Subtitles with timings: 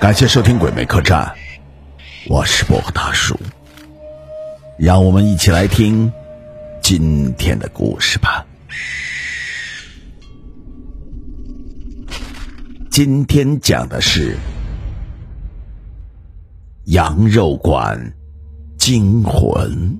[0.00, 1.22] 感谢收听《鬼魅客栈》，
[2.30, 3.38] 我是薄荷大叔，
[4.78, 6.10] 让我们一起来听
[6.80, 8.46] 今天的故事吧。
[12.90, 14.34] 今天讲的是
[16.86, 18.14] 羊肉馆
[18.78, 19.98] 惊魂。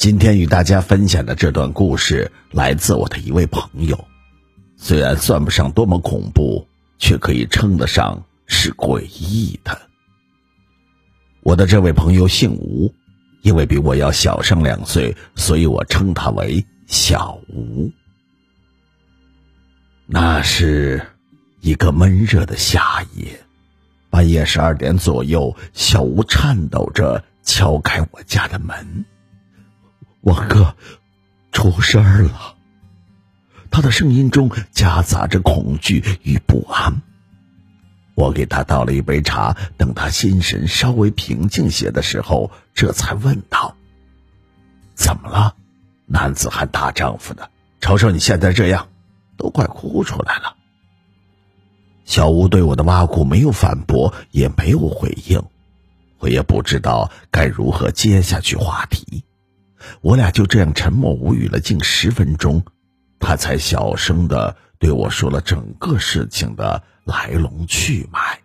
[0.00, 4.06] 今天与大家分享的这段故事来自我的一位朋友，
[4.78, 6.66] 虽然算不上多么恐怖，
[6.98, 9.78] 却可以称得上是诡异的。
[11.42, 12.94] 我的这位朋友姓吴，
[13.42, 17.92] 因为比我要小上两岁，所以我称他为小吴。
[20.06, 21.08] 那是
[21.60, 23.38] 一个闷热的夏夜，
[24.08, 29.04] 半夜十二点左右，小吴颤抖着敲开我家的门。
[30.22, 30.74] 王哥，
[31.52, 32.56] 出事儿了。
[33.70, 37.02] 他的声音中夹杂着恐惧与不安。
[38.14, 43.76] 我给他倒了一杯茶，等他心神稍微平静些的时候，这才问道
[44.94, 45.54] ：“怎么了？
[46.06, 48.88] 男子汉大丈夫的，瞅瞅你现在这样，
[49.38, 50.56] 都快哭出来了。”
[52.04, 55.42] 小吴对我的挖苦没有反驳，也没有回应，
[56.18, 59.24] 我也不知道该如何接下去话题。
[60.00, 62.64] 我俩就这样沉默无语了近十分钟，
[63.18, 68.40] 他才小声的对我说了整个事情的来龙去脉。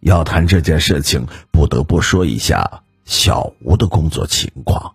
[0.00, 4.94] 要谈这件事情，不得不说一下小吴的工作情况。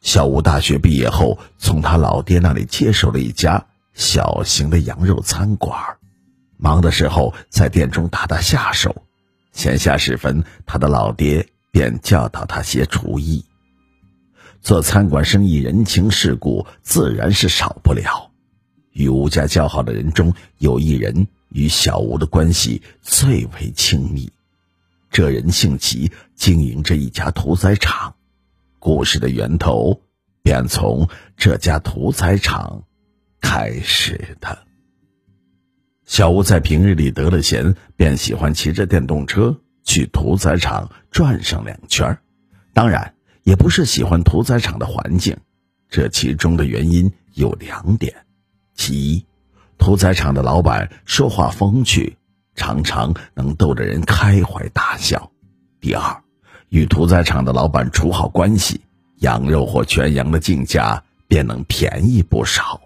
[0.00, 5.98] 小吴大学毕业后，从他老爹那里接手了一家小型的羊肉餐馆，
[6.56, 9.04] 忙的时候在店中打打下手，
[9.52, 13.44] 闲暇时分，他的老爹便教导他些厨艺。
[14.60, 18.30] 做餐馆生意，人情世故自然是少不了。
[18.92, 24.30] 与吴家交好的人中，有一人与小吴的关系最为亲密。
[25.10, 28.14] 这人姓齐，经营着一家屠宰场。
[28.78, 30.00] 故事的源头
[30.42, 32.84] 便从这家屠宰场
[33.40, 34.58] 开始的。
[36.04, 42.18] 小吴在平日里得了闲，便喜欢骑着电动车去屠宰场转上两圈
[42.74, 43.14] 当然。
[43.50, 45.36] 也不是喜欢屠宰场的环境，
[45.88, 48.14] 这其中的原因有两点：
[48.76, 49.26] 其一，
[49.76, 52.16] 屠宰场的老板说话风趣，
[52.54, 55.18] 常常能逗得人开怀大笑；
[55.80, 56.22] 第二，
[56.68, 58.82] 与屠宰场的老板处好关系，
[59.16, 62.80] 羊肉或全羊的进价便能便宜不少。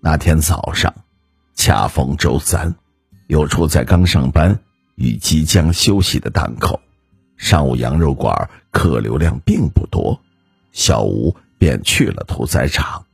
[0.00, 0.94] 那天早上，
[1.54, 2.74] 恰逢周三，
[3.26, 4.58] 有处在刚上班
[4.94, 6.80] 与即将休息的档口。
[7.40, 10.20] 上午羊肉馆客流量并不多，
[10.72, 13.06] 小吴便去了屠宰场。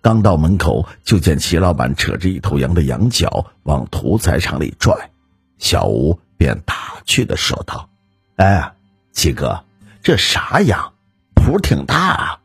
[0.00, 5.10] 刚到门口，就见齐老板扯着一头羊的羊角往屠宰场里拽，
[5.58, 6.74] 小吴便打
[7.04, 7.90] 趣的说道
[8.36, 8.72] ：“哎，
[9.12, 9.64] 齐哥，
[10.02, 10.94] 这啥羊？
[11.34, 12.38] 谱挺大啊！”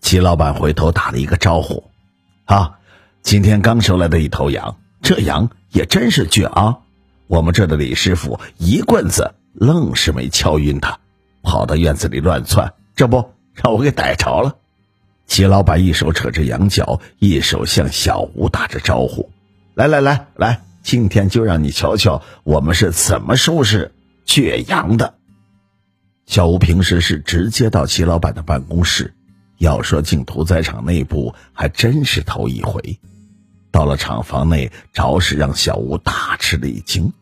[0.00, 1.90] 齐老板回头打了一个招呼
[2.46, 2.78] ：“啊，
[3.20, 6.78] 今天刚收来的一头羊，这羊也真是倔啊！
[7.26, 11.00] 我们这的李师傅一棍子。”愣是没敲晕他，
[11.42, 14.56] 跑到院子里乱窜，这不让我给逮着了。
[15.26, 19.30] 齐老板一手扯着羊角，一手向小吴打着招呼
[19.74, 23.92] ：“来来来来，今天就让你瞧瞧我们是怎么收拾
[24.26, 25.14] 倔羊的。”
[26.26, 29.14] 小吴平时是直接到齐老板的办公室，
[29.58, 32.98] 要说进屠宰场内部还真是头一回。
[33.70, 37.12] 到了厂房内，着实让小吴大吃了一惊。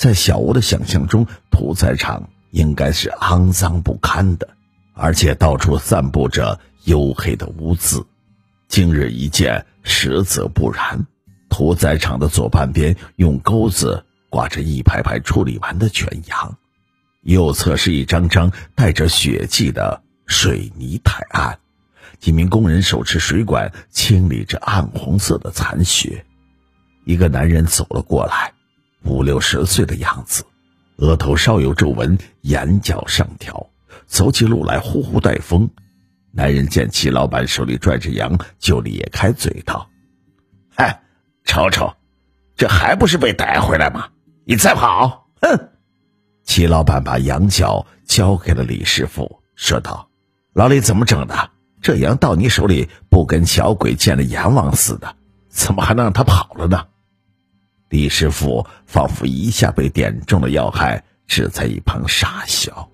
[0.00, 4.48] 在小吴的想象中，屠宰场应该是肮脏不堪的，
[4.94, 8.02] 而且到处散布着黝黑的污渍。
[8.66, 11.06] 今日一见，实则不然。
[11.50, 16.56] 屠宰场的左半边用钩子挂着一排排处理完的全羊，
[17.20, 21.58] 右侧是一张张带着血迹的水泥台案，
[22.18, 26.24] 几名工人手持水管清理着暗红色的残血。
[27.04, 28.54] 一个男人走了过来。
[29.04, 30.44] 五六十岁的样子，
[30.96, 33.70] 额头稍有皱纹，眼角上挑，
[34.06, 35.70] 走起路来呼呼带风。
[36.32, 39.88] 男人见齐老板手里拽着羊，就咧开嘴道
[40.76, 41.02] ：“哎，
[41.44, 41.94] 瞅瞅，
[42.56, 44.08] 这还不是被逮回来吗？
[44.44, 45.70] 你再跑，哼！”
[46.44, 50.08] 齐老板把羊角交给了李师傅，说道
[50.52, 51.50] ：“老李怎么整的？
[51.80, 55.16] 这羊到你手里，不跟小鬼见了阎王似的，
[55.48, 56.86] 怎么还能让他跑了呢？”
[57.90, 62.88] 李师傅仿佛一下被点中了要害，只在一旁傻笑。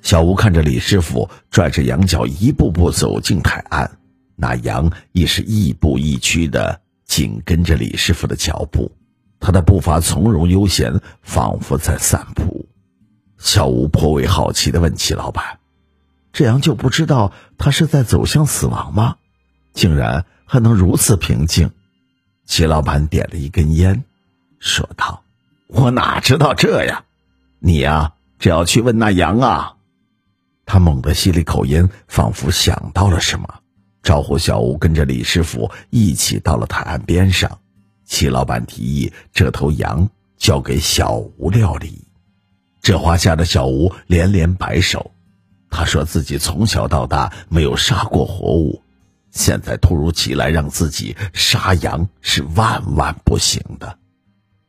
[0.00, 3.98] 小吴看着李师傅拽着羊角一步步走进海岸，
[4.34, 8.90] 那羊亦是亦步亦趋的紧跟着李师傅的脚步，
[9.38, 12.66] 他的步伐从容悠闲，仿佛在散步。
[13.36, 15.58] 小吴颇为好奇的问齐老板
[16.32, 19.16] ：“这样就不知道他是在走向死亡吗？
[19.74, 21.70] 竟然还能如此平静？”
[22.52, 24.04] 齐老板点了一根烟，
[24.58, 25.24] 说道
[25.68, 27.02] ：“我哪知道这呀？
[27.60, 29.76] 你呀，只要去问那羊啊。”
[30.66, 33.60] 他猛地吸了一口烟，仿佛想到了什么，
[34.02, 37.58] 招呼小吴跟着李师傅一起到了海岸边上。
[38.04, 42.06] 齐老板提议，这头羊交给小吴料理。
[42.82, 45.12] 这话吓得小吴连连摆手。
[45.70, 48.82] 他说自己从小到大没有杀过活物，
[49.32, 53.98] 现在突如其来让自己杀羊是万万不行的。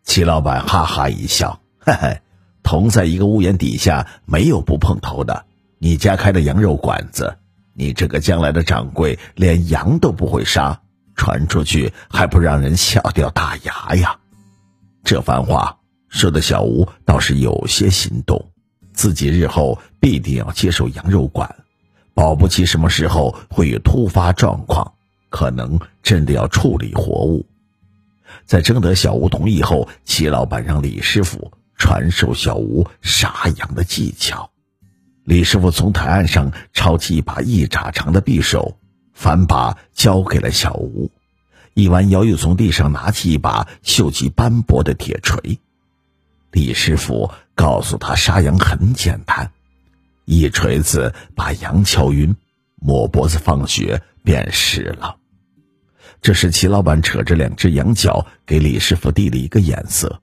[0.04, 2.21] 齐老板哈哈一笑：“嘿嘿，
[2.63, 5.45] 同在一个屋檐底下，没有不碰头的。”
[5.80, 7.38] 你家开的羊肉馆子，
[7.74, 10.81] 你这个将来的掌柜连羊都不会杀，
[11.13, 14.18] 传出去还不让人笑掉大牙呀？
[15.04, 15.77] 这番话
[16.07, 18.50] 说的小吴倒是有些心动，
[18.94, 21.54] 自己日后必定要接手羊肉馆，
[22.13, 24.94] 保不齐什么时候会有突发状况，
[25.30, 27.45] 可能真的要处理活物。
[28.45, 34.50] 在征得小吴同意后，齐老板让李师傅传授小吴杀羊的技巧。
[35.24, 38.77] 李师傅从台案上抄起一把一拃长的匕首，
[39.13, 41.10] 反把交给了小吴。
[41.74, 45.57] 一弯腰，又从地上拿起一把锈迹斑驳的铁锤。
[46.51, 49.51] 李师傅告诉他，杀羊很简单，
[50.25, 52.36] 一锤子把羊敲晕，
[52.75, 55.18] 抹脖子放血便是了。
[56.22, 60.22] 这时，齐老板扯着两只羊角给李师傅递了一个眼色。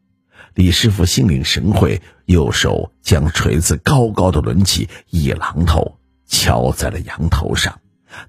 [0.55, 7.81] 李师傅心领神会，右手将锤子高高的抡起，一榔头敲在了羊头上，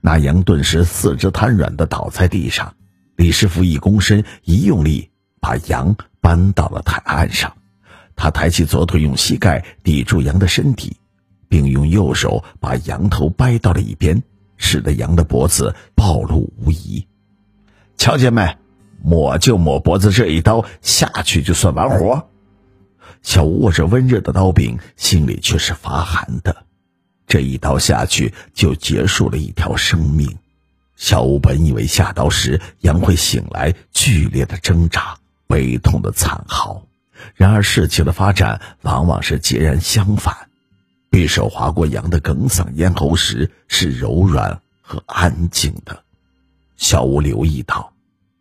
[0.02, 2.76] 那羊顿时四肢瘫软的倒在地上。
[3.16, 5.10] 李师傅一躬身，一用力，
[5.40, 7.56] 把羊搬到了台岸上。
[8.16, 10.98] 他抬起左腿，用膝盖抵住羊的身体，
[11.52, 14.24] 并用右手把羊头掰到了一边，
[14.56, 17.06] 使得羊的脖子暴露无遗。
[17.98, 18.58] 瞧见没？
[19.04, 22.30] 抹就抹脖子这一刀下去就算完活。
[23.22, 26.64] 小吴握着温热的刀柄，心里却是发寒的。
[27.28, 30.38] 这一刀下去就结束了一条生命。
[30.96, 35.18] 小吴本以为下刀时羊会醒来，剧烈的挣扎，
[35.48, 36.88] 悲痛的惨嚎。
[37.36, 40.51] 然而事情的发展往往是截然相反。
[41.12, 46.04] 匕首划过羊的哽嗓咽喉时，是柔软和安静的。
[46.78, 47.92] 小吴留意到。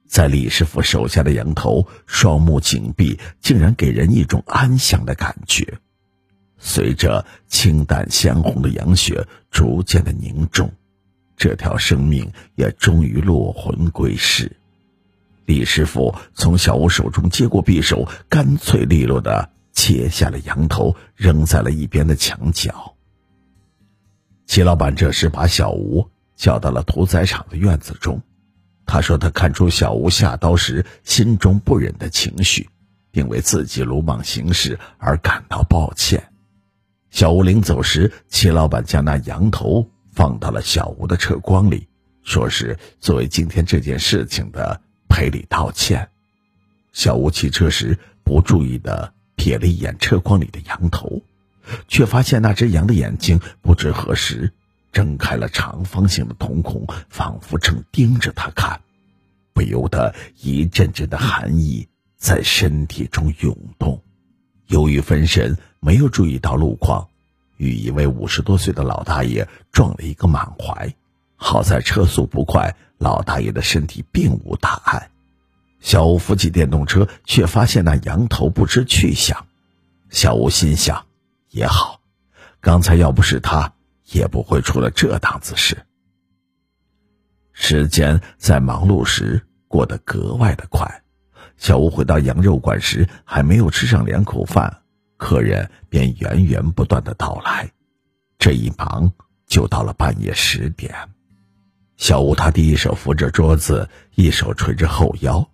[0.06, 5.78] 在李师傅手下的羊头，双目紧闭，竟然给人一种安详的感觉。
[6.58, 10.72] 随着清淡鲜红的羊血逐渐的凝重，
[11.36, 14.56] 这条生命也终于落魂归世。
[15.44, 19.50] 李师傅从小吴手中接过匕首，干脆利落的
[19.80, 22.94] 切下了羊头，扔在了一边的墙角。
[24.44, 26.06] 齐老板这时把小吴
[26.36, 28.20] 叫到了屠宰场的院子中。
[28.84, 32.68] 他说：“他看出小吴下刀时心中不忍的情绪，
[33.10, 36.30] 并为自己鲁莽行事而感到抱歉。”
[37.08, 41.88] 小吴临走时，齐老板将那羊头放到了小吴的车筐里，
[42.22, 46.06] 说是作为今天这件事情的赔礼道歉。
[46.92, 49.10] 小吴骑车时不注意的
[49.40, 51.22] 瞥了一眼车筐里的羊头，
[51.88, 54.52] 却发现那只羊的眼睛不知何时。
[54.92, 58.80] 睁开了长方形的瞳孔，仿佛正盯着他看，
[59.52, 64.02] 不由得一阵阵的寒意在身体中涌动。
[64.66, 67.06] 由于分神，没有注意到路况，
[67.56, 70.92] 与一位五十多岁的老大爷撞了一个满怀。
[71.36, 75.09] 好在车速不快，老大爷的身体并无大碍。
[75.80, 79.46] 小吴扶起电动车，却发现那羊头不知去向。
[80.10, 81.06] 小吴心想：
[81.48, 82.00] 也好，
[82.60, 83.72] 刚才要不是他。
[84.12, 85.86] 也不会出了这档子事。
[87.52, 91.04] 时间在忙碌时过得格外的快。
[91.56, 94.82] 小吴回到羊肉馆时，还没有吃上两口饭，
[95.16, 97.70] 客人便源源不断的到来。
[98.36, 99.12] 这一忙
[99.46, 100.92] 就到了半夜十点。
[101.96, 105.48] 小吴他第一手扶着桌子，一手捶着后腰，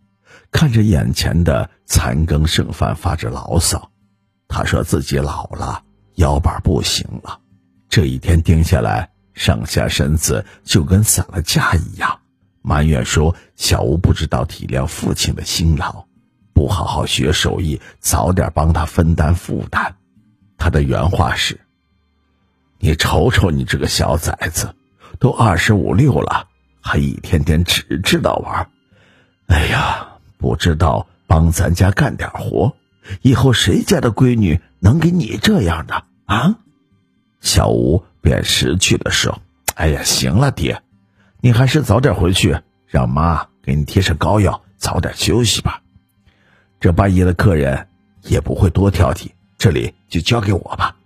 [0.56, 3.90] 看着眼前的残羹剩饭发着牢骚。
[4.48, 5.82] 他说自己老了，
[6.14, 7.38] 腰板不行了。
[7.90, 12.20] 这一天盯下来，上下身子就跟散了架一样，
[12.62, 16.06] 埋怨说：“小吴不知道体谅父亲的辛劳，
[16.54, 19.96] 不好好学手艺，早点帮他分担负担。”
[20.56, 21.60] 他的原话是
[22.80, 24.74] ：“你瞅瞅你这个小崽子，
[25.18, 26.48] 都二十五六了，
[26.80, 28.70] 还一天天只知道玩。
[29.48, 32.76] 哎呀，不知道帮咱家干点活，
[33.22, 36.56] 以后谁家的闺女能给你这样的啊？
[37.40, 39.40] 小吴便识趣的说
[39.76, 40.82] ：“哎呀，行了，爹，
[41.40, 45.82] 你还是早点回去，让妈给你贴上膏药，早点休息吧。
[46.80, 47.88] 这半夜的客人
[48.22, 50.96] 也不会多挑剔，这里就交给我吧。”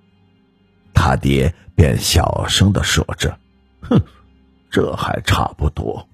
[0.94, 3.38] 他爹便小声的说着
[3.82, 4.02] ：“哼，
[4.70, 6.08] 这还差不多。”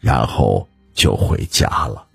[0.00, 2.08] 然后就回家了。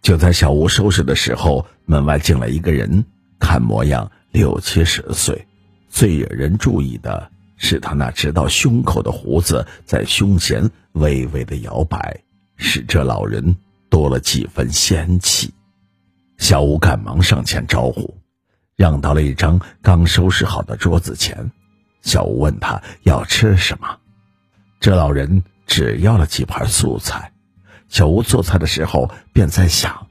[0.00, 3.04] 就在小吴收拾的时候，门外进来一个人，
[3.40, 5.48] 看模样六七十岁。
[5.90, 12.22] 最惹人注意的是，他那直到胸口的胡子在胸前微微的摇摆，
[12.56, 13.56] 使这老人
[13.90, 15.52] 多了几分仙气。
[16.38, 18.16] 小吴赶忙上前招呼。
[18.76, 21.50] 让到了一张刚收拾好的桌子前，
[22.02, 23.98] 小吴问他要吃什么，
[24.78, 27.32] 这老人只要了几盘素菜。
[27.88, 30.06] 小吴做菜的时候便在想，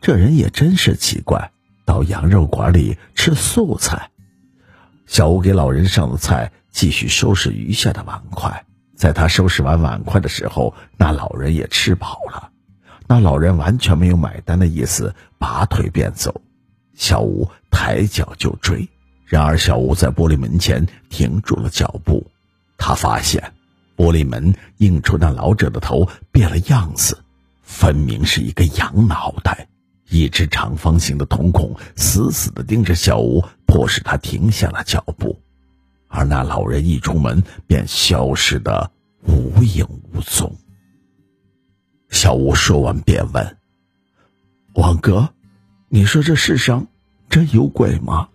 [0.00, 1.50] 这人也真是奇怪，
[1.84, 4.10] 到羊肉馆里吃素菜。
[5.06, 8.64] 小吴给老人上了菜，继续收拾余下的碗筷。
[8.94, 12.50] 在他收拾完碗筷的时候，那老人也吃饱了。
[13.06, 16.42] 那老人完全没有买单的意思，拔腿便走。
[16.94, 18.88] 小吴抬脚就追，
[19.24, 22.30] 然而小吴在玻璃门前停住了脚步。
[22.76, 23.52] 他发现，
[23.98, 27.24] 玻璃门映出那老者的头变了样子，
[27.62, 29.68] 分明是一个羊脑袋，
[30.08, 35.42] 一只长方形的瞳孔死死地盯着小吴，迫使他停下了脚步。
[36.06, 38.92] 而那老人一出门便消失得
[39.26, 40.56] 无影无踪。
[42.08, 43.56] 小吴说完便问
[44.74, 45.30] ：“王哥。”
[45.90, 46.86] 你说这世上
[47.28, 48.28] 真有鬼吗？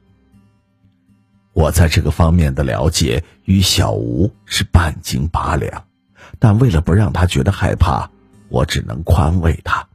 [1.54, 5.86] 我在这个方面的了解与小吴是半斤八两，
[6.40, 8.10] 但为了不让他觉得害怕，
[8.50, 9.88] 我只能宽慰他。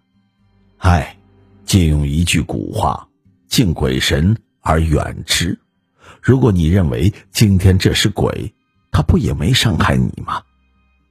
[0.79, 1.17] 唉，
[1.65, 3.09] 借用一句古话
[3.49, 5.59] ：“敬鬼神而远之。”
[6.23, 8.55] 如果你认为今天这是鬼，
[8.93, 10.41] 他不也没伤害你吗？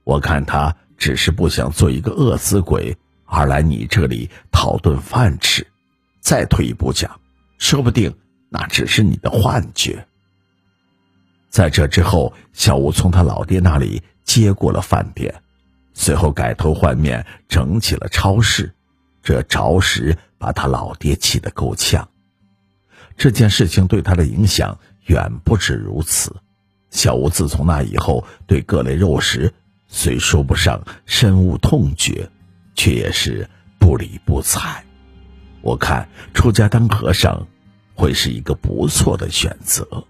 [0.04, 5.66] 我看他只是不想做一个饿死鬼，而来你这里讨顿饭吃。
[6.20, 7.20] 再退一步讲，
[7.58, 8.14] 说不定
[8.48, 10.07] 那只是你的幻觉。
[11.48, 15.34] 在这之后，小吴从他老爹那里接过了饭店，
[15.94, 18.74] 随后改头换面整起了超市，
[19.22, 22.08] 这着实把他老爹气得够呛。
[23.16, 26.36] 这件事情对他的影响远不止如此。
[26.90, 29.52] 小吴自从那以后，对各类肉食
[29.88, 32.30] 虽说不上深恶痛绝，
[32.74, 34.84] 却也是不理不睬。
[35.62, 37.46] 我看出家当和尚，
[37.94, 40.04] 会是一个不错的选择。